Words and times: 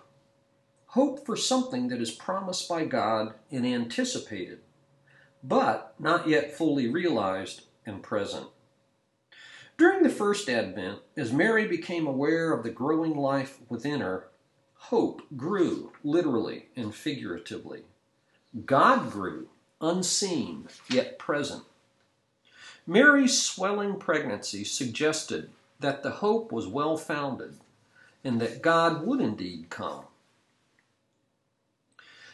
Hope 0.86 1.26
for 1.26 1.36
something 1.36 1.88
that 1.88 2.00
is 2.00 2.10
promised 2.10 2.66
by 2.66 2.86
God 2.86 3.34
and 3.50 3.66
anticipated, 3.66 4.60
but 5.44 5.94
not 5.98 6.26
yet 6.26 6.56
fully 6.56 6.88
realized 6.88 7.64
and 7.84 8.03
present. 8.03 8.47
During 9.76 10.04
the 10.04 10.08
first 10.08 10.48
Advent, 10.48 11.00
as 11.19 11.34
Mary 11.34 11.69
became 11.69 12.06
aware 12.06 12.54
of 12.54 12.62
the 12.62 12.70
growing 12.70 13.14
life 13.14 13.58
within 13.69 14.00
her, 14.00 14.28
hope 14.75 15.20
grew 15.37 15.92
literally 16.02 16.69
and 16.75 16.94
figuratively. 16.94 17.84
God 18.64 19.10
grew, 19.10 19.50
unseen 19.82 20.69
yet 20.88 21.19
present. 21.19 21.64
Mary's 22.90 23.40
swelling 23.40 24.00
pregnancy 24.00 24.64
suggested 24.64 25.48
that 25.78 26.02
the 26.02 26.10
hope 26.10 26.50
was 26.50 26.66
well 26.66 26.96
founded 26.96 27.54
and 28.24 28.40
that 28.40 28.62
God 28.62 29.06
would 29.06 29.20
indeed 29.20 29.70
come. 29.70 30.06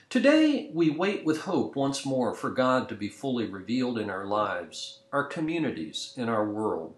Today, 0.08 0.70
we 0.72 0.88
wait 0.88 1.26
with 1.26 1.42
hope 1.42 1.76
once 1.76 2.06
more 2.06 2.32
for 2.34 2.48
God 2.48 2.88
to 2.88 2.94
be 2.94 3.10
fully 3.10 3.44
revealed 3.44 3.98
in 3.98 4.08
our 4.08 4.24
lives, 4.24 5.00
our 5.12 5.24
communities, 5.24 6.14
and 6.16 6.30
our 6.30 6.48
world. 6.48 6.94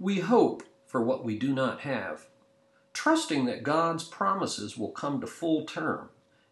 We 0.00 0.18
hope 0.18 0.64
for 0.84 1.00
what 1.00 1.24
we 1.24 1.38
do 1.38 1.54
not 1.54 1.82
have, 1.82 2.26
trusting 2.92 3.44
that 3.44 3.62
God's 3.62 4.02
promises 4.02 4.76
will 4.76 4.90
come 4.90 5.20
to 5.20 5.28
full 5.28 5.64
term 5.64 6.08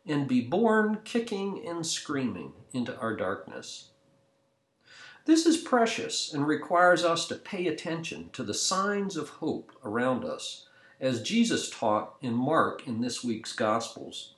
and 0.06 0.28
be 0.28 0.40
born 0.40 1.00
kicking 1.02 1.66
and 1.66 1.84
screaming 1.84 2.52
into 2.72 2.96
our 2.96 3.16
darkness. 3.16 3.90
This 5.26 5.44
is 5.44 5.56
precious 5.56 6.32
and 6.32 6.46
requires 6.46 7.04
us 7.04 7.26
to 7.26 7.34
pay 7.34 7.66
attention 7.66 8.30
to 8.32 8.44
the 8.44 8.54
signs 8.54 9.16
of 9.16 9.28
hope 9.28 9.72
around 9.84 10.24
us, 10.24 10.68
as 11.00 11.20
Jesus 11.20 11.68
taught 11.68 12.14
in 12.22 12.32
Mark 12.32 12.86
in 12.86 13.00
this 13.00 13.24
week's 13.24 13.52
Gospels. 13.52 14.34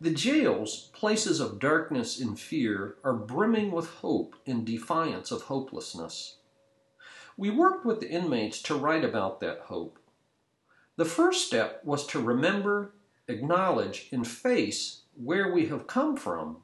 The 0.00 0.12
jails, 0.12 0.90
places 0.92 1.40
of 1.40 1.58
darkness 1.58 2.20
and 2.20 2.38
fear, 2.38 2.94
are 3.02 3.12
brimming 3.12 3.72
with 3.72 3.90
hope 3.90 4.36
in 4.46 4.64
defiance 4.64 5.32
of 5.32 5.42
hopelessness. 5.42 6.36
We 7.36 7.50
worked 7.50 7.84
with 7.84 7.98
the 7.98 8.08
inmates 8.08 8.62
to 8.62 8.76
write 8.76 9.04
about 9.04 9.40
that 9.40 9.62
hope. 9.62 9.98
The 10.94 11.04
first 11.04 11.44
step 11.44 11.84
was 11.84 12.06
to 12.06 12.20
remember, 12.20 12.94
acknowledge, 13.26 14.10
and 14.12 14.24
face 14.24 15.00
where 15.16 15.52
we 15.52 15.66
have 15.66 15.88
come 15.88 16.16
from 16.16 16.58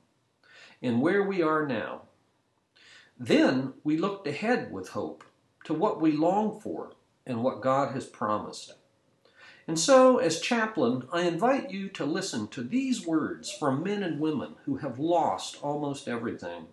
and 0.80 1.02
where 1.02 1.24
we 1.24 1.42
are 1.42 1.66
now. 1.66 2.02
Then 3.18 3.74
we 3.82 3.96
looked 3.96 4.26
ahead 4.26 4.70
with 4.70 4.90
hope 4.90 5.24
to 5.64 5.74
what 5.74 6.00
we 6.00 6.12
long 6.12 6.60
for 6.60 6.92
and 7.26 7.42
what 7.42 7.62
God 7.62 7.92
has 7.92 8.06
promised. 8.06 8.74
And 9.66 9.78
so, 9.78 10.18
as 10.18 10.40
chaplain, 10.40 11.08
I 11.12 11.22
invite 11.22 11.70
you 11.70 11.88
to 11.90 12.04
listen 12.04 12.46
to 12.48 12.62
these 12.62 13.04
words 13.04 13.50
from 13.50 13.82
men 13.82 14.02
and 14.02 14.20
women 14.20 14.54
who 14.64 14.76
have 14.76 14.98
lost 14.98 15.58
almost 15.62 16.06
everything 16.06 16.66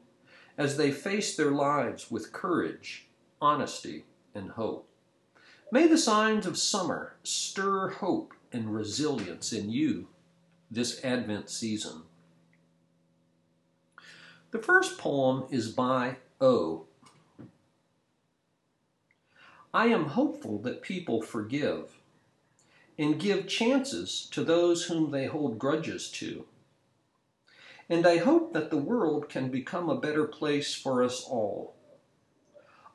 as 0.58 0.78
they 0.78 0.92
face 0.92 1.36
their 1.36 1.50
lives 1.50 2.12
with 2.12 2.32
courage, 2.32 3.08
honesty, 3.42 4.06
and 4.36 4.52
hope. 4.52 4.88
May 5.72 5.88
the 5.88 5.98
signs 5.98 6.46
of 6.46 6.58
summer 6.58 7.16
stir 7.24 7.90
hope 7.90 8.36
and 8.52 8.76
resilience 8.76 9.52
in 9.52 9.72
you 9.72 10.10
this 10.70 11.04
Advent 11.04 11.50
season. 11.50 12.04
The 14.52 14.60
first 14.60 15.00
poem 15.00 15.46
is 15.50 15.72
by 15.72 16.18
O. 16.44 16.84
I 19.74 19.86
am 19.86 20.08
hopeful 20.08 20.60
that 20.60 20.82
people 20.82 21.22
forgive 21.22 22.02
and 23.00 23.18
give 23.18 23.48
chances 23.48 24.28
to 24.32 24.44
those 24.44 24.84
whom 24.84 25.12
they 25.12 25.26
hold 25.26 25.58
grudges 25.58 26.12
to. 26.12 26.46
And 27.90 28.06
I 28.06 28.18
hope 28.18 28.52
that 28.52 28.72
the 28.72 28.78
world 28.78 29.30
can 29.30 29.50
become 29.50 29.90
a 29.90 29.98
better 29.98 30.26
place 30.26 30.76
for 30.76 31.02
us 31.02 31.24
all. 31.24 31.76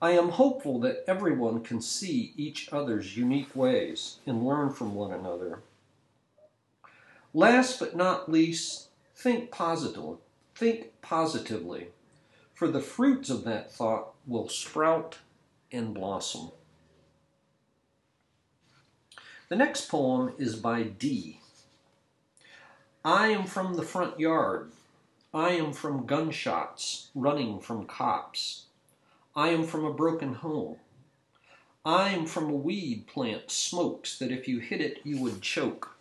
I 0.03 0.11
am 0.11 0.29
hopeful 0.29 0.79
that 0.81 1.05
everyone 1.09 1.63
can 1.63 1.81
see 1.81 2.35
each 2.37 2.69
other's 2.71 3.17
unique 3.17 3.57
ways 3.57 4.19
and 4.27 4.47
learn 4.47 4.75
from 4.75 4.95
one 4.95 5.11
another. 5.11 5.61
Last 7.33 7.79
but 7.79 7.97
not 7.97 8.31
least, 8.31 8.89
think 9.17 9.51
positively. 9.51 10.19
Think 10.55 11.01
positively 11.01 11.89
for 12.59 12.67
the 12.67 12.81
fruits 12.81 13.31
of 13.31 13.45
that 13.45 13.71
thought 13.71 14.15
will 14.27 14.49
sprout 14.49 15.19
and 15.71 15.95
blossom. 15.95 16.51
The 19.49 19.55
next 19.55 19.89
poem 19.89 20.33
is 20.39 20.57
by 20.57 20.83
D. 20.83 21.39
I 23.05 23.29
am 23.29 23.47
from 23.47 23.75
the 23.75 23.85
front 23.85 24.19
yard. 24.19 24.73
I 25.33 25.51
am 25.51 25.73
from 25.73 26.05
gunshots 26.05 27.11
running 27.15 27.61
from 27.61 27.87
cops. 27.87 28.65
I 29.37 29.51
am 29.51 29.63
from 29.63 29.85
a 29.85 29.95
broken 29.95 30.35
home. 30.35 30.79
I 31.85 32.09
am 32.09 32.27
from 32.27 32.51
a 32.51 32.57
weed 32.57 33.07
plant 33.07 33.53
smokes 33.53 34.19
that 34.19 34.33
if 34.33 34.49
you 34.49 34.59
hit 34.59 34.81
it 34.81 34.99
you 35.05 35.23
would 35.23 35.43
choke. 35.43 35.97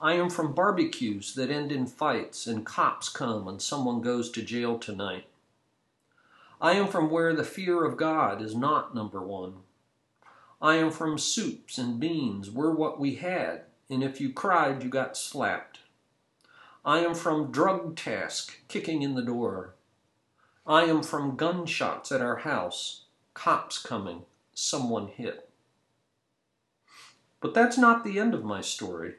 I 0.00 0.14
am 0.14 0.30
from 0.30 0.54
barbecues 0.54 1.34
that 1.34 1.50
end 1.50 1.72
in 1.72 1.86
fights 1.86 2.46
and 2.46 2.64
cops 2.64 3.10
come 3.10 3.46
and 3.46 3.60
someone 3.60 4.00
goes 4.00 4.30
to 4.30 4.40
jail 4.40 4.78
tonight. 4.78 5.26
I 6.60 6.72
am 6.72 6.88
from 6.88 7.10
where 7.10 7.34
the 7.34 7.44
fear 7.44 7.84
of 7.84 7.96
God 7.96 8.42
is 8.42 8.56
not 8.56 8.94
number 8.94 9.22
one. 9.22 9.58
I 10.60 10.74
am 10.74 10.90
from 10.90 11.16
soups 11.16 11.78
and 11.78 12.00
beans 12.00 12.50
were 12.50 12.74
what 12.74 12.98
we 12.98 13.14
had, 13.14 13.62
and 13.88 14.02
if 14.02 14.20
you 14.20 14.32
cried, 14.32 14.82
you 14.82 14.88
got 14.88 15.16
slapped. 15.16 15.78
I 16.84 16.98
am 16.98 17.14
from 17.14 17.52
drug 17.52 17.94
task, 17.96 18.58
kicking 18.66 19.02
in 19.02 19.14
the 19.14 19.22
door. 19.22 19.74
I 20.66 20.82
am 20.84 21.02
from 21.02 21.36
gunshots 21.36 22.10
at 22.10 22.20
our 22.20 22.38
house, 22.38 23.04
cops 23.34 23.78
coming, 23.78 24.22
someone 24.52 25.06
hit. 25.06 25.48
But 27.40 27.54
that's 27.54 27.78
not 27.78 28.02
the 28.02 28.18
end 28.18 28.34
of 28.34 28.42
my 28.42 28.62
story. 28.62 29.14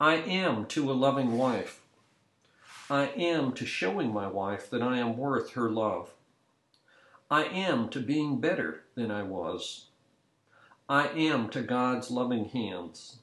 I 0.00 0.14
am 0.14 0.64
to 0.66 0.90
a 0.90 0.94
loving 0.94 1.36
wife. 1.36 1.81
I 2.90 3.06
am 3.16 3.52
to 3.54 3.66
showing 3.66 4.12
my 4.12 4.26
wife 4.26 4.68
that 4.70 4.82
I 4.82 4.98
am 4.98 5.16
worth 5.16 5.52
her 5.52 5.70
love. 5.70 6.14
I 7.30 7.44
am 7.44 7.88
to 7.90 8.00
being 8.00 8.40
better 8.40 8.84
than 8.94 9.10
I 9.10 9.22
was. 9.22 9.86
I 10.88 11.08
am 11.08 11.48
to 11.50 11.62
God's 11.62 12.10
loving 12.10 12.46
hands. 12.46 13.20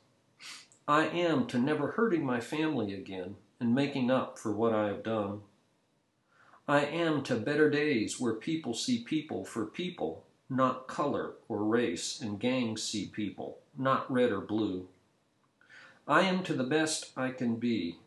I 0.87 1.05
am 1.07 1.45
to 1.47 1.59
never 1.59 1.91
hurting 1.91 2.25
my 2.25 2.39
family 2.39 2.93
again 2.93 3.35
and 3.59 3.75
making 3.75 4.09
up 4.09 4.39
for 4.39 4.51
what 4.51 4.73
I 4.73 4.87
have 4.87 5.03
done. 5.03 5.41
I 6.67 6.85
am 6.85 7.21
to 7.23 7.35
better 7.35 7.69
days 7.69 8.19
where 8.19 8.33
people 8.33 8.73
see 8.73 9.03
people 9.03 9.45
for 9.45 9.65
people, 9.65 10.25
not 10.49 10.87
color 10.87 11.33
or 11.47 11.63
race, 11.63 12.19
and 12.21 12.39
gangs 12.39 12.81
see 12.81 13.07
people, 13.07 13.59
not 13.77 14.11
red 14.11 14.31
or 14.31 14.41
blue. 14.41 14.87
I 16.07 16.21
am 16.21 16.41
to 16.43 16.53
the 16.53 16.63
best 16.63 17.11
I 17.15 17.29
can 17.29 17.57
be, 17.57 17.97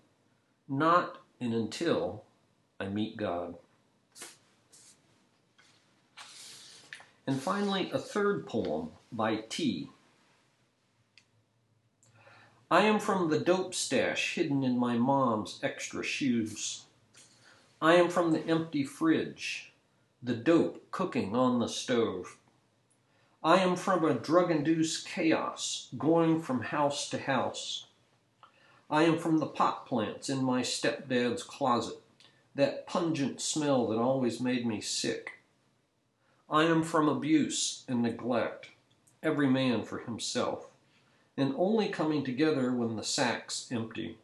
not 0.68 1.18
and 1.42 1.52
until 1.52 2.22
I 2.78 2.86
meet 2.86 3.16
God. 3.16 3.56
And 7.26 7.40
finally, 7.40 7.90
a 7.92 7.98
third 7.98 8.46
poem 8.46 8.90
by 9.10 9.42
T. 9.48 9.90
I 12.70 12.82
am 12.82 13.00
from 13.00 13.28
the 13.28 13.40
dope 13.40 13.74
stash 13.74 14.36
hidden 14.36 14.62
in 14.62 14.78
my 14.78 14.96
mom's 14.96 15.58
extra 15.64 16.04
shoes. 16.04 16.84
I 17.80 17.96
am 17.96 18.08
from 18.08 18.30
the 18.30 18.46
empty 18.46 18.84
fridge, 18.84 19.72
the 20.22 20.36
dope 20.36 20.92
cooking 20.92 21.34
on 21.34 21.58
the 21.58 21.68
stove. 21.68 22.38
I 23.42 23.56
am 23.56 23.74
from 23.74 24.04
a 24.04 24.14
drug 24.14 24.52
induced 24.52 25.08
chaos 25.08 25.88
going 25.98 26.40
from 26.40 26.62
house 26.62 27.10
to 27.10 27.18
house. 27.18 27.88
I 28.92 29.04
am 29.04 29.16
from 29.16 29.38
the 29.38 29.46
pot 29.46 29.86
plants 29.86 30.28
in 30.28 30.44
my 30.44 30.60
stepdad's 30.60 31.42
closet, 31.42 31.96
that 32.54 32.86
pungent 32.86 33.40
smell 33.40 33.86
that 33.86 33.98
always 33.98 34.38
made 34.38 34.66
me 34.66 34.82
sick. 34.82 35.38
I 36.50 36.64
am 36.64 36.82
from 36.82 37.08
abuse 37.08 37.84
and 37.88 38.02
neglect, 38.02 38.68
every 39.22 39.46
man 39.46 39.84
for 39.84 40.00
himself, 40.00 40.66
and 41.38 41.54
only 41.56 41.88
coming 41.88 42.22
together 42.22 42.70
when 42.70 42.96
the 42.96 43.02
sack's 43.02 43.66
empty. 43.72 44.18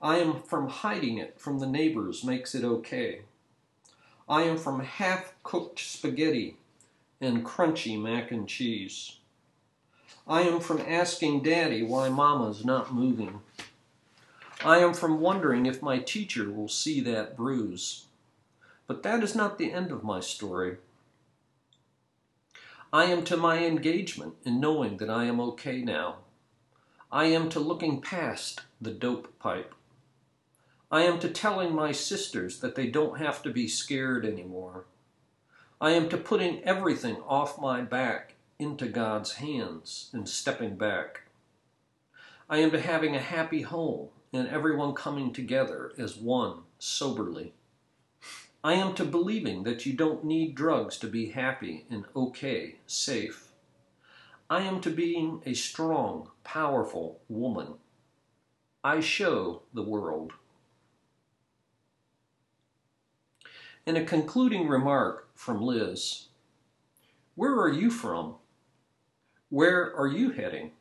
I 0.00 0.16
am 0.20 0.40
from 0.40 0.70
hiding 0.70 1.18
it 1.18 1.38
from 1.38 1.58
the 1.58 1.66
neighbors 1.66 2.24
makes 2.24 2.54
it 2.54 2.64
okay. 2.64 3.20
I 4.26 4.44
am 4.44 4.56
from 4.56 4.80
half 4.80 5.34
cooked 5.42 5.80
spaghetti 5.80 6.56
and 7.20 7.44
crunchy 7.44 8.00
mac 8.00 8.30
and 8.30 8.48
cheese. 8.48 9.17
I 10.28 10.42
am 10.42 10.60
from 10.60 10.82
asking 10.86 11.42
Daddy 11.42 11.82
why 11.82 12.10
Mama's 12.10 12.62
not 12.62 12.92
moving. 12.92 13.40
I 14.62 14.78
am 14.78 14.92
from 14.92 15.20
wondering 15.20 15.64
if 15.64 15.80
my 15.80 16.00
teacher 16.00 16.50
will 16.50 16.68
see 16.68 17.00
that 17.00 17.34
bruise. 17.34 18.04
But 18.86 19.02
that 19.04 19.22
is 19.22 19.34
not 19.34 19.56
the 19.56 19.72
end 19.72 19.90
of 19.90 20.04
my 20.04 20.20
story. 20.20 20.76
I 22.92 23.04
am 23.04 23.24
to 23.24 23.38
my 23.38 23.64
engagement 23.64 24.34
in 24.44 24.60
knowing 24.60 24.98
that 24.98 25.08
I 25.08 25.24
am 25.24 25.40
okay 25.40 25.80
now. 25.80 26.16
I 27.10 27.24
am 27.26 27.48
to 27.50 27.60
looking 27.60 28.02
past 28.02 28.60
the 28.82 28.90
dope 28.90 29.38
pipe. 29.38 29.74
I 30.90 31.04
am 31.04 31.18
to 31.20 31.30
telling 31.30 31.74
my 31.74 31.92
sisters 31.92 32.60
that 32.60 32.74
they 32.74 32.88
don't 32.88 33.18
have 33.18 33.42
to 33.44 33.50
be 33.50 33.66
scared 33.66 34.26
anymore. 34.26 34.84
I 35.80 35.92
am 35.92 36.10
to 36.10 36.18
putting 36.18 36.62
everything 36.64 37.16
off 37.26 37.58
my 37.58 37.80
back 37.80 38.34
into 38.58 38.88
God's 38.88 39.34
hands 39.34 40.10
and 40.12 40.28
stepping 40.28 40.76
back. 40.76 41.22
I 42.50 42.58
am 42.58 42.72
to 42.72 42.80
having 42.80 43.14
a 43.14 43.20
happy 43.20 43.62
home 43.62 44.08
and 44.32 44.48
everyone 44.48 44.94
coming 44.94 45.32
together 45.32 45.92
as 45.96 46.16
one 46.16 46.62
soberly. 46.78 47.52
I 48.64 48.74
am 48.74 48.94
to 48.96 49.04
believing 49.04 49.62
that 49.62 49.86
you 49.86 49.92
don't 49.92 50.24
need 50.24 50.56
drugs 50.56 50.98
to 50.98 51.06
be 51.06 51.30
happy 51.30 51.86
and 51.88 52.04
okay, 52.16 52.76
safe. 52.86 53.48
I 54.50 54.62
am 54.62 54.80
to 54.80 54.90
being 54.90 55.40
a 55.46 55.54
strong, 55.54 56.30
powerful 56.42 57.20
woman. 57.28 57.74
I 58.82 59.00
show 59.00 59.62
the 59.72 59.82
world. 59.84 60.32
And 63.86 63.96
a 63.96 64.04
concluding 64.04 64.66
remark 64.66 65.28
from 65.34 65.62
Liz 65.62 66.26
Where 67.36 67.54
are 67.60 67.72
you 67.72 67.90
from? 67.90 68.34
Where 69.50 69.96
are 69.96 70.06
you 70.06 70.30
heading? 70.30 70.72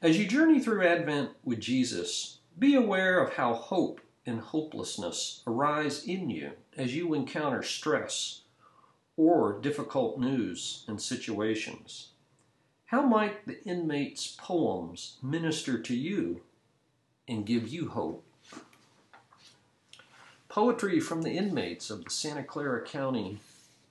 As 0.00 0.16
you 0.16 0.28
journey 0.28 0.60
through 0.60 0.86
Advent 0.86 1.30
with 1.42 1.58
Jesus, 1.58 2.38
be 2.56 2.76
aware 2.76 3.18
of 3.18 3.32
how 3.32 3.54
hope 3.54 4.00
and 4.24 4.38
hopelessness 4.40 5.42
arise 5.48 6.04
in 6.04 6.30
you 6.30 6.52
as 6.76 6.94
you 6.94 7.12
encounter 7.12 7.64
stress 7.64 8.42
or 9.16 9.58
difficult 9.60 10.20
news 10.20 10.84
and 10.86 11.02
situations? 11.02 12.10
How 12.86 13.02
might 13.02 13.44
the 13.48 13.60
inmates' 13.64 14.36
poems 14.38 15.16
minister 15.20 15.76
to 15.76 15.96
you 15.96 16.42
and 17.26 17.44
give 17.44 17.66
you 17.66 17.88
hope? 17.88 18.24
Poetry 20.48 21.00
from 21.00 21.22
the 21.22 21.32
inmates 21.32 21.90
of 21.90 22.04
the 22.04 22.10
Santa 22.10 22.44
Clara 22.44 22.84
County 22.84 23.40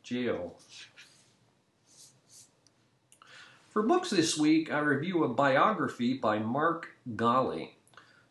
Jail. 0.01 0.55
For 3.69 3.83
books 3.83 4.10
this 4.10 4.36
week, 4.36 4.74
I 4.74 4.80
review 4.80 5.24
a 5.24 5.30
biography 5.30 6.16
by 6.16 6.39
Mark 6.39 6.95
Galli. 7.16 7.75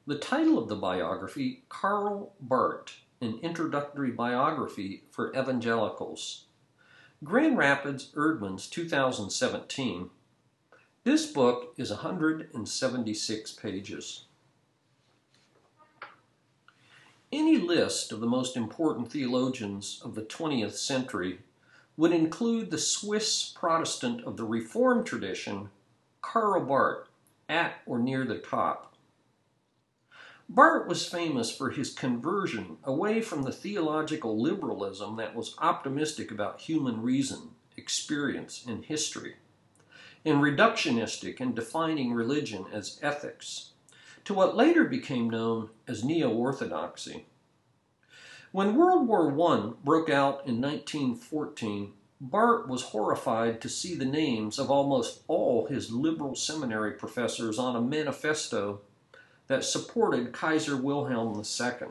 the 0.05 0.19
title 0.19 0.59
of 0.59 0.69
the 0.69 0.75
biography, 0.75 1.63
Karl 1.69 2.33
Barth, 2.41 3.03
an 3.21 3.39
introductory 3.41 4.11
biography 4.11 5.05
for 5.13 5.31
evangelicals. 5.37 6.47
Grand 7.23 7.57
Rapids 7.57 8.11
Eerdmans 8.17 8.69
2017. 8.69 10.11
This 11.05 11.31
book 11.31 11.73
is 11.77 11.91
176 11.91 13.53
pages. 13.53 14.25
Any 17.31 17.59
list 17.59 18.11
of 18.11 18.19
the 18.19 18.27
most 18.27 18.57
important 18.57 19.13
theologians 19.13 20.01
of 20.05 20.17
the 20.17 20.23
20th 20.23 20.75
century 20.75 21.39
would 21.99 22.13
include 22.13 22.71
the 22.71 22.79
Swiss 22.79 23.53
Protestant 23.57 24.25
of 24.25 24.37
the 24.37 24.45
Reformed 24.45 25.05
tradition, 25.05 25.69
Karl 26.23 26.65
Barth, 26.65 27.09
at 27.49 27.81
or 27.87 27.99
near 27.99 28.25
the 28.25 28.39
top. 28.39 28.95
Barth 30.49 30.87
was 30.87 31.09
famous 31.09 31.55
for 31.55 31.71
his 31.71 31.93
conversion 31.93 32.77
away 32.85 33.21
from 33.21 33.43
the 33.43 33.53
theological 33.53 34.41
liberalism 34.41 35.17
that 35.17 35.35
was 35.35 35.57
optimistic 35.59 36.31
about 36.31 36.61
human 36.61 37.03
reason, 37.03 37.51
experience, 37.77 38.65
and 38.67 38.85
history, 38.85 39.35
and 40.25 40.39
reductionistic 40.39 41.41
in 41.41 41.53
defining 41.53 42.13
religion 42.13 42.67
as 42.73 43.01
ethics, 43.03 43.73
to 44.25 44.33
what 44.33 44.57
later 44.57 44.85
became 44.85 45.29
known 45.29 45.71
as 45.89 46.05
neo 46.05 46.31
orthodoxy. 46.31 47.27
When 48.51 48.77
World 48.77 49.07
War 49.07 49.29
I 49.53 49.73
broke 49.85 50.09
out 50.09 50.47
in 50.47 50.61
1914, 50.61 51.93
Barth 52.19 52.67
was 52.67 52.83
horrified 52.83 53.61
to 53.61 53.69
see 53.69 53.95
the 53.95 54.07
names 54.07 54.59
of 54.59 54.71
almost 54.71 55.21
all 55.29 55.67
his 55.67 55.93
liberal 55.93 56.35
seminary 56.35 56.93
professors 56.93 57.59
on 57.59 57.77
a 57.77 57.81
manifesto 57.81 58.81
that 59.49 59.65
supported 59.65 60.33
Kaiser 60.33 60.77
Wilhelm 60.79 61.37
II. 61.39 61.89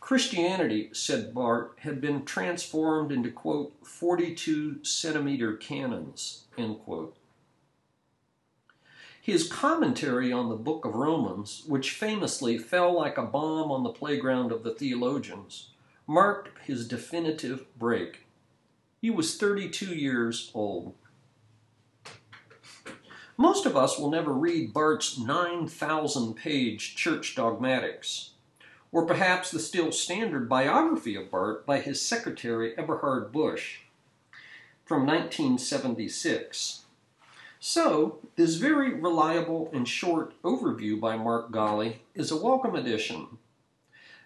Christianity, 0.00 0.90
said 0.92 1.32
Barth, 1.32 1.78
had 1.78 2.00
been 2.00 2.26
transformed 2.26 3.10
into, 3.10 3.30
quote, 3.30 3.74
42 3.86 4.84
centimeter 4.84 5.56
cannons, 5.56 6.44
end 6.58 6.80
quote. 6.80 7.16
His 9.22 9.46
commentary 9.46 10.32
on 10.32 10.48
the 10.48 10.56
book 10.56 10.84
of 10.84 10.96
Romans, 10.96 11.62
which 11.68 11.92
famously 11.92 12.58
fell 12.58 12.92
like 12.92 13.16
a 13.16 13.22
bomb 13.22 13.70
on 13.70 13.84
the 13.84 13.90
playground 13.90 14.50
of 14.50 14.64
the 14.64 14.74
theologians, 14.74 15.68
marked 16.08 16.50
his 16.64 16.88
definitive 16.88 17.64
break. 17.78 18.26
He 19.00 19.10
was 19.10 19.36
32 19.36 19.94
years 19.94 20.50
old. 20.54 20.94
Most 23.36 23.64
of 23.64 23.76
us 23.76 23.96
will 23.96 24.10
never 24.10 24.32
read 24.32 24.74
Barth's 24.74 25.16
9,000 25.16 26.34
page 26.34 26.96
Church 26.96 27.36
Dogmatics, 27.36 28.30
or 28.90 29.06
perhaps 29.06 29.52
the 29.52 29.60
still 29.60 29.92
standard 29.92 30.48
biography 30.48 31.14
of 31.14 31.30
Barth 31.30 31.64
by 31.64 31.78
his 31.78 32.02
secretary 32.02 32.76
Eberhard 32.76 33.30
Busch 33.30 33.82
from 34.84 35.06
1976. 35.06 36.81
So, 37.64 38.18
this 38.34 38.56
very 38.56 38.92
reliable 38.92 39.70
and 39.72 39.86
short 39.86 40.34
overview 40.42 40.98
by 40.98 41.16
Mark 41.16 41.52
Galli 41.52 42.02
is 42.12 42.32
a 42.32 42.36
welcome 42.36 42.74
addition. 42.74 43.38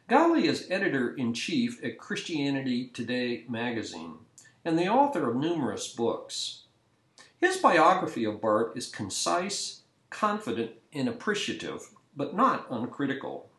Galli 0.08 0.46
is 0.46 0.66
editor 0.70 1.14
in 1.14 1.34
chief 1.34 1.78
at 1.84 1.98
Christianity 1.98 2.88
Today 2.94 3.44
magazine 3.46 4.14
and 4.64 4.78
the 4.78 4.88
author 4.88 5.28
of 5.28 5.36
numerous 5.36 5.86
books. 5.86 6.62
His 7.36 7.58
biography 7.58 8.24
of 8.24 8.40
Barth 8.40 8.74
is 8.74 8.88
concise, 8.88 9.82
confident, 10.08 10.70
and 10.94 11.06
appreciative, 11.06 11.90
but 12.16 12.34
not 12.34 12.66
uncritical. 12.70 13.50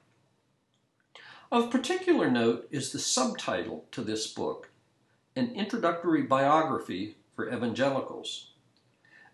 Of 1.51 1.69
particular 1.69 2.31
note 2.31 2.67
is 2.71 2.91
the 2.91 2.97
subtitle 2.97 3.85
to 3.91 4.01
this 4.01 4.25
book, 4.25 4.71
An 5.35 5.53
Introductory 5.53 6.23
Biography 6.23 7.17
for 7.35 7.53
Evangelicals. 7.53 8.53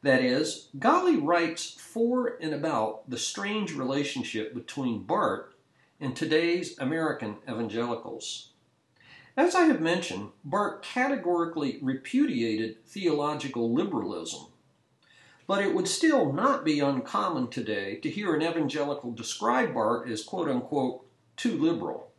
That 0.03 0.21
is, 0.21 0.67
Galli 0.77 1.15
writes 1.15 1.77
for 1.79 2.37
and 2.41 2.53
about 2.53 3.09
the 3.09 3.17
strange 3.17 3.73
relationship 3.73 4.53
between 4.53 5.03
Barth 5.03 5.53
and 5.97 6.13
today's 6.13 6.77
American 6.77 7.37
evangelicals. 7.49 8.49
As 9.37 9.55
I 9.55 9.61
have 9.63 9.79
mentioned, 9.79 10.31
Barth 10.43 10.81
categorically 10.81 11.79
repudiated 11.81 12.85
theological 12.85 13.73
liberalism, 13.73 14.47
but 15.47 15.63
it 15.63 15.73
would 15.73 15.87
still 15.87 16.33
not 16.33 16.65
be 16.65 16.81
uncommon 16.81 17.47
today 17.47 17.95
to 18.01 18.09
hear 18.09 18.35
an 18.35 18.43
evangelical 18.43 19.13
describe 19.13 19.73
Barth 19.73 20.09
as 20.09 20.21
quote 20.21 20.49
unquote 20.49 21.05
too 21.37 21.57
liberal. 21.57 22.11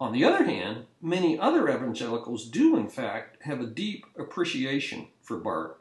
On 0.00 0.12
the 0.12 0.24
other 0.24 0.44
hand, 0.44 0.86
many 1.00 1.38
other 1.38 1.68
evangelicals 1.68 2.48
do 2.48 2.76
in 2.76 2.88
fact 2.88 3.40
have 3.44 3.60
a 3.60 3.66
deep 3.66 4.04
appreciation 4.18 5.06
for 5.22 5.36
Barth. 5.36 5.79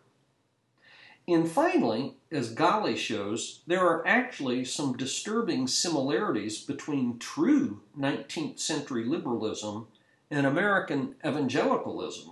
And 1.32 1.48
finally, 1.48 2.16
as 2.32 2.56
Galli 2.56 2.98
shows, 2.98 3.62
there 3.68 3.88
are 3.88 4.06
actually 4.08 4.66
some 4.66 4.98
disturbing 4.98 5.68
similarities 5.68 6.64
between 6.64 7.20
true 7.20 7.82
19th 7.96 8.58
century 8.60 9.04
liberalism 9.06 9.90
and 10.32 10.48
American 10.48 11.14
evangelicalism 11.24 12.32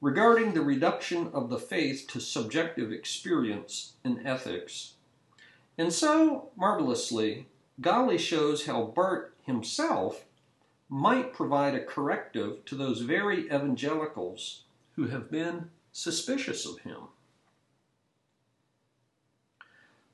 regarding 0.00 0.54
the 0.54 0.62
reduction 0.62 1.28
of 1.34 1.50
the 1.50 1.58
faith 1.58 2.06
to 2.08 2.20
subjective 2.20 2.90
experience 2.90 3.96
and 4.02 4.26
ethics. 4.26 4.94
And 5.76 5.92
so, 5.92 6.52
marvelously, 6.56 7.48
Galli 7.82 8.16
shows 8.16 8.64
how 8.64 8.84
Barth 8.84 9.32
himself 9.44 10.24
might 10.88 11.34
provide 11.34 11.74
a 11.74 11.84
corrective 11.84 12.64
to 12.64 12.76
those 12.76 13.02
very 13.02 13.44
evangelicals 13.44 14.62
who 14.96 15.08
have 15.08 15.30
been 15.30 15.68
suspicious 15.92 16.64
of 16.64 16.78
him. 16.78 17.08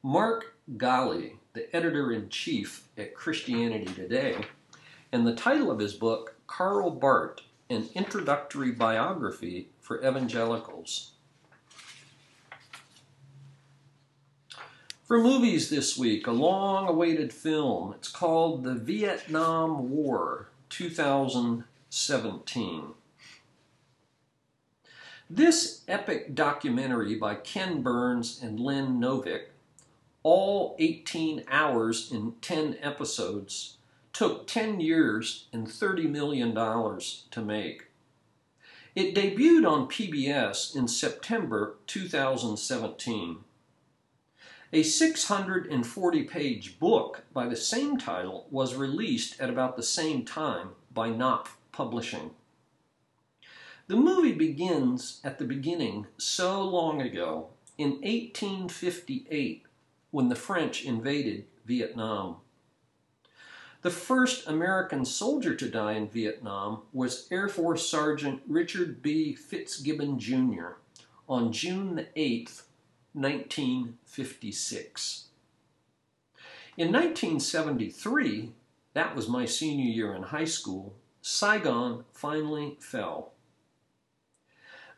Mark 0.08 0.56
Galli, 0.78 1.34
the 1.52 1.76
editor 1.76 2.10
in 2.10 2.30
chief 2.30 2.88
at 2.96 3.14
Christianity 3.14 3.92
Today, 3.92 4.36
and 5.12 5.26
the 5.26 5.34
title 5.34 5.70
of 5.70 5.80
his 5.80 5.92
book, 5.92 6.36
Karl 6.46 6.90
Barth 6.90 7.40
An 7.68 7.90
Introductory 7.94 8.70
Biography 8.70 9.68
for 9.82 10.02
Evangelicals. 10.02 11.10
For 15.04 15.18
movies 15.18 15.68
this 15.68 15.98
week, 15.98 16.26
a 16.26 16.32
long 16.32 16.88
awaited 16.88 17.30
film. 17.30 17.92
It's 17.92 18.08
called 18.08 18.64
The 18.64 18.76
Vietnam 18.76 19.90
War 19.90 20.48
2017. 20.70 22.82
This 25.28 25.82
epic 25.86 26.34
documentary 26.34 27.16
by 27.16 27.34
Ken 27.34 27.82
Burns 27.82 28.40
and 28.42 28.58
Lynn 28.58 28.98
Novick 28.98 29.48
all 30.28 30.76
18 30.78 31.42
hours 31.48 32.12
in 32.12 32.34
10 32.42 32.76
episodes, 32.82 33.78
took 34.12 34.46
10 34.46 34.78
years 34.78 35.46
and 35.54 35.66
$30 35.66 36.10
million 36.10 36.54
to 36.54 37.40
make. 37.40 37.86
It 38.94 39.14
debuted 39.14 39.66
on 39.66 39.88
PBS 39.88 40.76
in 40.76 40.86
September 40.86 41.76
2017. 41.86 43.38
A 44.70 44.82
640 44.82 46.22
page 46.24 46.78
book 46.78 47.24
by 47.32 47.46
the 47.46 47.56
same 47.56 47.96
title 47.96 48.48
was 48.50 48.74
released 48.74 49.40
at 49.40 49.48
about 49.48 49.78
the 49.78 49.82
same 49.82 50.26
time 50.26 50.72
by 50.92 51.08
Knopf 51.08 51.56
Publishing. 51.72 52.32
The 53.86 53.96
movie 53.96 54.34
begins 54.34 55.22
at 55.24 55.38
the 55.38 55.46
beginning 55.46 56.06
so 56.18 56.62
long 56.62 57.00
ago, 57.00 57.48
in 57.78 57.92
1858, 58.02 59.64
when 60.18 60.28
the 60.28 60.34
French 60.34 60.84
invaded 60.84 61.44
Vietnam. 61.64 62.38
The 63.82 63.90
first 63.90 64.48
American 64.48 65.04
soldier 65.04 65.54
to 65.54 65.70
die 65.70 65.92
in 65.92 66.08
Vietnam 66.08 66.82
was 66.92 67.28
Air 67.30 67.48
Force 67.48 67.88
Sergeant 67.88 68.42
Richard 68.48 69.00
B. 69.00 69.32
Fitzgibbon 69.32 70.18
Jr. 70.18 70.70
on 71.28 71.52
June 71.52 72.08
8, 72.16 72.62
1956. 73.12 75.26
In 76.76 76.90
1973, 76.90 78.54
that 78.94 79.14
was 79.14 79.28
my 79.28 79.44
senior 79.44 79.88
year 79.88 80.16
in 80.16 80.24
high 80.24 80.46
school, 80.46 80.96
Saigon 81.22 82.04
finally 82.12 82.76
fell. 82.80 83.34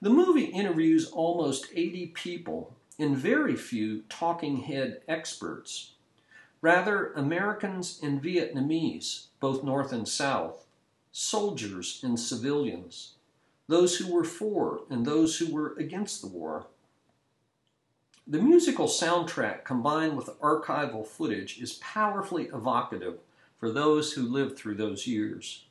The 0.00 0.08
movie 0.08 0.46
interviews 0.46 1.10
almost 1.10 1.66
80 1.74 2.06
people 2.06 2.74
and 3.00 3.16
very 3.16 3.56
few 3.56 4.02
talking 4.08 4.58
head 4.58 5.00
experts. 5.08 5.92
Rather, 6.60 7.12
Americans 7.14 7.98
and 8.02 8.22
Vietnamese, 8.22 9.26
both 9.40 9.64
North 9.64 9.92
and 9.92 10.06
South, 10.06 10.66
soldiers 11.12 12.00
and 12.04 12.20
civilians, 12.20 13.14
those 13.66 13.96
who 13.96 14.12
were 14.12 14.24
for 14.24 14.82
and 14.90 15.06
those 15.06 15.38
who 15.38 15.52
were 15.52 15.74
against 15.78 16.20
the 16.20 16.28
war. 16.28 16.66
The 18.26 18.42
musical 18.42 18.86
soundtrack 18.86 19.64
combined 19.64 20.16
with 20.16 20.38
archival 20.40 21.06
footage 21.06 21.60
is 21.60 21.74
powerfully 21.74 22.44
evocative 22.52 23.18
for 23.58 23.70
those 23.70 24.12
who 24.12 24.22
lived 24.22 24.56
through 24.56 24.76
those 24.76 25.06
years. 25.06 25.64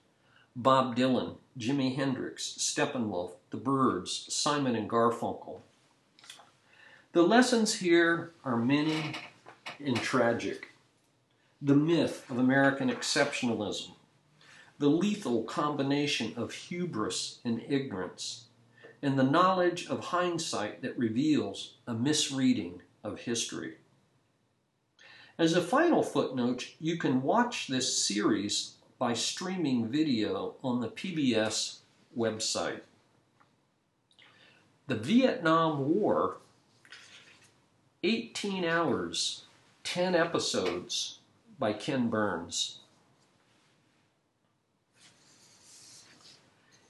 Bob 0.55 0.95
Dylan, 0.95 1.37
Jimi 1.57 1.95
Hendrix, 1.95 2.55
Steppenwolf, 2.57 3.33
The 3.51 3.57
Byrds, 3.57 4.25
Simon 4.33 4.75
and 4.75 4.89
Garfunkel, 4.89 5.61
the 7.11 7.23
lessons 7.23 7.75
here 7.75 8.33
are 8.43 8.57
many 8.57 9.15
and 9.83 9.97
tragic. 9.97 10.67
The 11.61 11.75
myth 11.75 12.23
of 12.29 12.37
American 12.37 12.89
exceptionalism, 12.89 13.91
the 14.77 14.89
lethal 14.89 15.43
combination 15.43 16.33
of 16.37 16.53
hubris 16.53 17.39
and 17.43 17.61
ignorance, 17.67 18.45
and 19.01 19.17
the 19.17 19.23
knowledge 19.23 19.87
of 19.87 20.05
hindsight 20.05 20.81
that 20.83 20.97
reveals 20.97 21.73
a 21.87 21.93
misreading 21.93 22.81
of 23.03 23.21
history. 23.21 23.75
As 25.37 25.53
a 25.53 25.61
final 25.61 26.03
footnote, 26.03 26.73
you 26.79 26.97
can 26.97 27.23
watch 27.23 27.67
this 27.67 27.97
series 27.97 28.75
by 28.99 29.13
streaming 29.13 29.87
video 29.87 30.55
on 30.63 30.81
the 30.81 30.89
PBS 30.89 31.77
website. 32.15 32.81
The 34.87 34.95
Vietnam 34.95 35.93
War 35.93 36.37
18 38.01 38.63
hours, 38.63 39.43
10 39.83 40.15
episodes 40.15 41.19
by 41.57 41.73
Ken 41.73 42.09
Burns. 42.09 42.77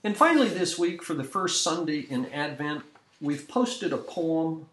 And 0.03 0.15
finally, 0.15 0.49
this 0.49 0.77
week, 0.77 1.03
for 1.03 1.15
the 1.15 1.23
first 1.23 1.63
Sunday 1.63 2.05
in 2.09 2.27
Advent, 2.27 2.83
we've 3.19 3.47
posted 3.47 3.91
a 3.91 3.97
poem 3.97 4.67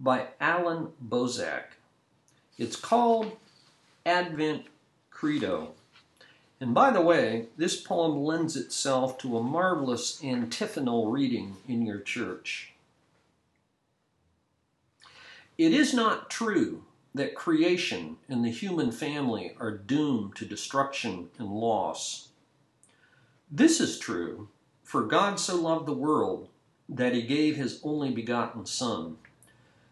by 0.00 0.28
Allan 0.40 0.88
Boesak. 1.06 1.64
It's 2.58 2.76
called 2.76 3.36
Advent 4.06 4.64
Credo. 5.10 5.72
And 6.58 6.72
by 6.72 6.90
the 6.90 7.02
way, 7.02 7.46
this 7.56 7.80
poem 7.80 8.24
lends 8.24 8.56
itself 8.56 9.18
to 9.18 9.36
a 9.36 9.42
marvelous 9.42 10.22
antiphonal 10.24 11.10
reading 11.10 11.56
in 11.68 11.84
your 11.84 12.00
church. 12.00 12.71
It 15.62 15.72
is 15.72 15.94
not 15.94 16.28
true 16.28 16.82
that 17.14 17.36
creation 17.36 18.16
and 18.28 18.44
the 18.44 18.50
human 18.50 18.90
family 18.90 19.54
are 19.60 19.70
doomed 19.70 20.34
to 20.34 20.44
destruction 20.44 21.28
and 21.38 21.52
loss. 21.52 22.30
This 23.48 23.78
is 23.80 23.96
true, 23.96 24.48
for 24.82 25.04
God 25.04 25.38
so 25.38 25.54
loved 25.54 25.86
the 25.86 25.92
world 25.92 26.48
that 26.88 27.14
he 27.14 27.22
gave 27.22 27.54
his 27.54 27.78
only 27.84 28.10
begotten 28.10 28.66
Son, 28.66 29.18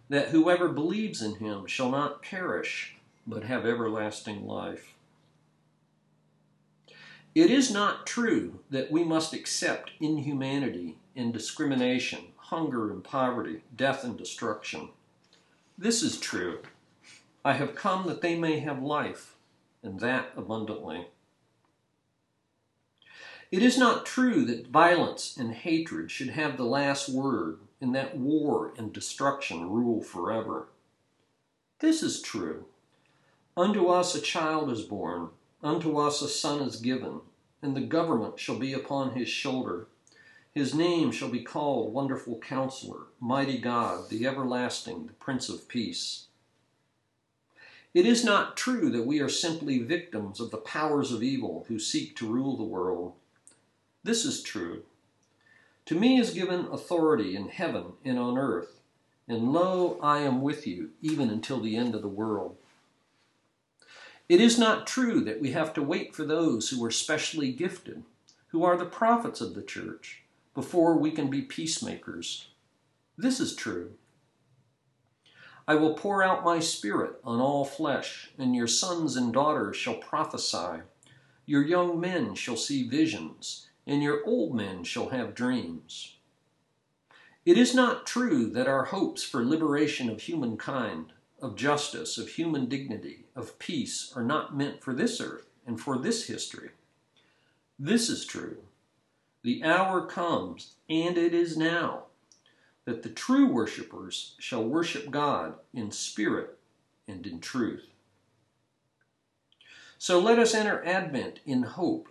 that 0.08 0.30
whoever 0.30 0.70
believes 0.70 1.22
in 1.22 1.36
him 1.36 1.66
shall 1.66 1.92
not 1.92 2.20
perish, 2.20 2.96
but 3.24 3.44
have 3.44 3.64
everlasting 3.64 4.48
life. 4.48 4.94
It 7.32 7.48
is 7.48 7.70
not 7.70 8.08
true 8.08 8.58
that 8.70 8.90
we 8.90 9.04
must 9.04 9.32
accept 9.32 9.92
inhumanity 10.00 10.96
and 11.14 11.32
discrimination, 11.32 12.32
hunger 12.38 12.90
and 12.90 13.04
poverty, 13.04 13.62
death 13.76 14.02
and 14.02 14.18
destruction. 14.18 14.88
This 15.80 16.02
is 16.02 16.20
true. 16.20 16.58
I 17.42 17.54
have 17.54 17.74
come 17.74 18.06
that 18.06 18.20
they 18.20 18.38
may 18.38 18.58
have 18.58 18.82
life, 18.82 19.36
and 19.82 19.98
that 20.00 20.28
abundantly. 20.36 21.06
It 23.50 23.62
is 23.62 23.78
not 23.78 24.04
true 24.04 24.44
that 24.44 24.66
violence 24.66 25.38
and 25.38 25.54
hatred 25.54 26.10
should 26.10 26.28
have 26.28 26.58
the 26.58 26.66
last 26.66 27.08
word, 27.08 27.60
and 27.80 27.94
that 27.94 28.18
war 28.18 28.74
and 28.76 28.92
destruction 28.92 29.70
rule 29.70 30.02
forever. 30.02 30.68
This 31.78 32.02
is 32.02 32.20
true. 32.20 32.66
Unto 33.56 33.86
us 33.86 34.14
a 34.14 34.20
child 34.20 34.70
is 34.70 34.82
born, 34.82 35.30
unto 35.62 35.96
us 35.96 36.20
a 36.20 36.28
son 36.28 36.60
is 36.60 36.76
given, 36.76 37.22
and 37.62 37.74
the 37.74 37.80
government 37.80 38.38
shall 38.38 38.58
be 38.58 38.74
upon 38.74 39.12
his 39.12 39.30
shoulder. 39.30 39.86
His 40.52 40.74
name 40.74 41.12
shall 41.12 41.28
be 41.28 41.44
called 41.44 41.94
Wonderful 41.94 42.40
Counselor, 42.40 43.06
Mighty 43.20 43.56
God, 43.56 44.10
the 44.10 44.26
Everlasting, 44.26 45.06
the 45.06 45.12
Prince 45.12 45.48
of 45.48 45.68
Peace. 45.68 46.26
It 47.94 48.04
is 48.04 48.24
not 48.24 48.56
true 48.56 48.90
that 48.90 49.06
we 49.06 49.20
are 49.20 49.28
simply 49.28 49.78
victims 49.78 50.40
of 50.40 50.50
the 50.50 50.56
powers 50.56 51.12
of 51.12 51.22
evil 51.22 51.66
who 51.68 51.78
seek 51.78 52.16
to 52.16 52.28
rule 52.28 52.56
the 52.56 52.64
world. 52.64 53.12
This 54.02 54.24
is 54.24 54.42
true. 54.42 54.82
To 55.86 55.94
me 55.94 56.18
is 56.18 56.34
given 56.34 56.66
authority 56.66 57.36
in 57.36 57.48
heaven 57.48 57.92
and 58.04 58.18
on 58.18 58.36
earth, 58.36 58.80
and 59.28 59.52
lo, 59.52 60.00
I 60.02 60.18
am 60.18 60.42
with 60.42 60.66
you 60.66 60.90
even 61.00 61.30
until 61.30 61.60
the 61.60 61.76
end 61.76 61.94
of 61.94 62.02
the 62.02 62.08
world. 62.08 62.56
It 64.28 64.40
is 64.40 64.58
not 64.58 64.88
true 64.88 65.20
that 65.20 65.40
we 65.40 65.52
have 65.52 65.72
to 65.74 65.82
wait 65.82 66.12
for 66.12 66.24
those 66.24 66.70
who 66.70 66.84
are 66.84 66.90
specially 66.90 67.52
gifted, 67.52 68.02
who 68.48 68.64
are 68.64 68.76
the 68.76 68.84
prophets 68.84 69.40
of 69.40 69.54
the 69.54 69.62
church, 69.62 70.24
before 70.60 70.94
we 70.94 71.10
can 71.10 71.30
be 71.30 71.40
peacemakers. 71.40 72.48
This 73.16 73.40
is 73.40 73.56
true. 73.56 73.92
I 75.66 75.74
will 75.74 75.94
pour 75.94 76.22
out 76.22 76.44
my 76.44 76.60
spirit 76.60 77.14
on 77.24 77.40
all 77.40 77.64
flesh, 77.64 78.30
and 78.36 78.54
your 78.54 78.66
sons 78.66 79.16
and 79.16 79.32
daughters 79.32 79.78
shall 79.78 79.94
prophesy. 79.94 80.82
Your 81.46 81.62
young 81.62 81.98
men 81.98 82.34
shall 82.34 82.58
see 82.58 82.86
visions 82.86 83.68
and 83.86 84.02
your 84.02 84.22
old 84.26 84.54
men 84.54 84.84
shall 84.84 85.08
have 85.08 85.34
dreams. 85.34 86.16
It 87.46 87.56
is 87.56 87.74
not 87.74 88.06
true 88.06 88.50
that 88.50 88.68
our 88.68 88.84
hopes 88.84 89.22
for 89.22 89.42
liberation 89.42 90.10
of 90.10 90.20
humankind, 90.20 91.14
of 91.40 91.56
justice, 91.56 92.18
of 92.18 92.28
human 92.28 92.66
dignity, 92.66 93.24
of 93.34 93.58
peace 93.58 94.12
are 94.14 94.22
not 94.22 94.54
meant 94.54 94.84
for 94.84 94.92
this 94.92 95.22
earth 95.22 95.46
and 95.66 95.80
for 95.80 95.96
this 95.96 96.26
history. 96.26 96.68
This 97.78 98.10
is 98.10 98.26
true. 98.26 98.58
The 99.42 99.64
hour 99.64 100.06
comes, 100.06 100.74
and 100.88 101.16
it 101.16 101.32
is 101.32 101.56
now, 101.56 102.04
that 102.84 103.02
the 103.02 103.08
true 103.08 103.46
worshippers 103.46 104.34
shall 104.38 104.64
worship 104.64 105.10
God 105.10 105.54
in 105.72 105.90
spirit 105.90 106.58
and 107.08 107.26
in 107.26 107.40
truth. 107.40 107.86
So 109.96 110.18
let 110.18 110.38
us 110.38 110.54
enter 110.54 110.84
Advent 110.84 111.40
in 111.46 111.62
hope, 111.62 112.08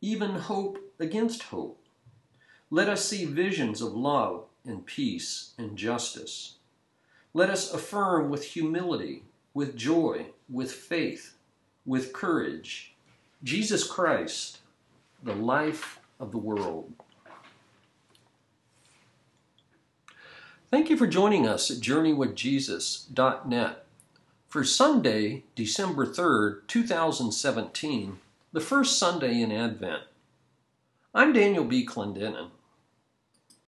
even 0.00 0.34
hope 0.34 0.78
against 1.00 1.44
hope. 1.44 1.80
Let 2.70 2.88
us 2.88 3.04
see 3.04 3.24
visions 3.24 3.80
of 3.80 3.94
love 3.94 4.44
and 4.64 4.86
peace 4.86 5.52
and 5.58 5.76
justice. 5.76 6.56
Let 7.32 7.50
us 7.50 7.72
affirm 7.72 8.30
with 8.30 8.44
humility, 8.44 9.24
with 9.54 9.76
joy, 9.76 10.26
with 10.48 10.72
faith, 10.72 11.34
with 11.84 12.12
courage, 12.12 12.94
Jesus 13.42 13.84
Christ, 13.84 14.58
the 15.22 15.34
life 15.34 16.00
of 16.24 16.32
the 16.32 16.38
world. 16.38 16.92
Thank 20.70 20.90
you 20.90 20.96
for 20.96 21.06
joining 21.06 21.46
us 21.46 21.70
at 21.70 21.78
JourneyWithJesus.net 21.78 23.86
for 24.48 24.64
Sunday, 24.64 25.44
December 25.54 26.06
3rd, 26.06 26.66
2017, 26.66 28.18
the 28.52 28.60
first 28.60 28.98
Sunday 28.98 29.40
in 29.40 29.52
Advent. 29.52 30.02
I'm 31.14 31.32
Daniel 31.32 31.64
B. 31.64 31.86
Clendenin, 31.86 32.48